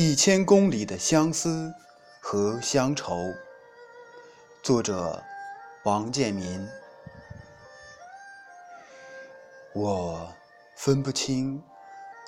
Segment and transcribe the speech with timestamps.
[0.00, 1.74] 一千公里的相思
[2.20, 3.34] 和乡愁，
[4.62, 5.20] 作者
[5.82, 6.64] 王建民。
[9.74, 10.32] 我
[10.76, 11.60] 分不清，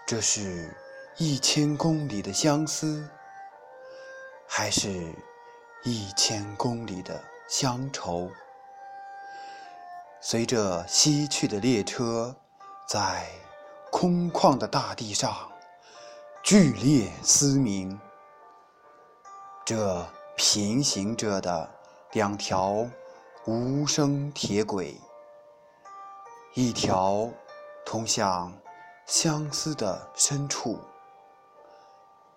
[0.04, 0.68] 这是
[1.16, 3.08] 一千公里的相思，
[4.48, 5.14] 还是
[5.84, 8.28] 一千公里的乡愁。
[10.20, 12.34] 随着西去的列车，
[12.88, 13.28] 在
[13.92, 15.49] 空旷的大地上。
[16.42, 18.00] 剧烈嘶鸣，
[19.64, 20.04] 这
[20.36, 21.70] 平行着的
[22.12, 22.88] 两条
[23.44, 24.98] 无声铁轨，
[26.54, 27.28] 一条
[27.84, 28.52] 通向
[29.06, 30.78] 相思的深处，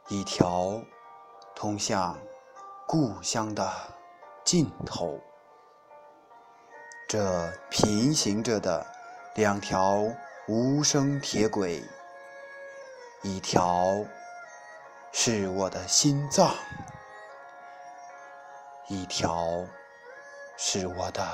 [0.10, 0.80] 一条
[1.56, 2.16] 通向
[2.86, 3.72] 故乡的
[4.44, 5.18] 尽头。
[7.08, 8.86] 这平行着的
[9.36, 10.04] 两条
[10.48, 11.82] 无声铁轨。
[13.26, 14.04] 一条
[15.14, 16.54] 是我的心脏，
[18.90, 19.66] 一条
[20.58, 21.26] 是我的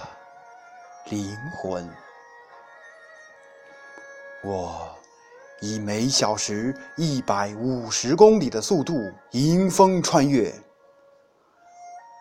[1.05, 1.91] 灵魂。
[4.43, 4.95] 我
[5.61, 8.93] 以每小时一百五十公里的速度
[9.31, 10.53] 迎风穿越，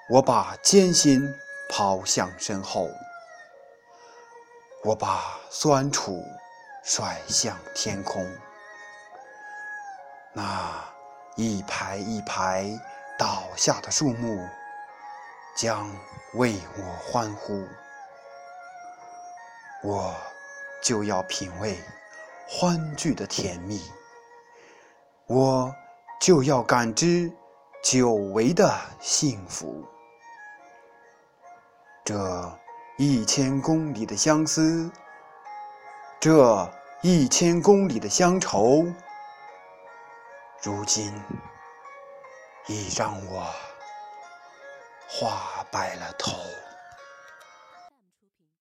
[0.09, 1.31] 我把艰辛
[1.69, 2.89] 抛向身后，
[4.83, 6.25] 我把酸楚
[6.83, 8.27] 甩向天空。
[10.39, 10.72] 那
[11.34, 12.70] 一排一排
[13.19, 14.39] 倒下的树木，
[15.56, 15.91] 将
[16.34, 17.67] 为我欢呼。
[19.83, 20.14] 我
[20.80, 21.77] 就要品味
[22.48, 23.83] 欢聚的甜蜜，
[25.27, 25.75] 我
[26.20, 27.28] 就要感知
[27.83, 29.84] 久违的幸福。
[32.05, 32.56] 这
[32.97, 34.89] 一千公里的相思，
[36.20, 36.70] 这
[37.02, 38.86] 一千公里的乡愁。
[40.61, 41.25] 如今
[42.67, 43.55] 已让我
[45.06, 46.67] 花白了头。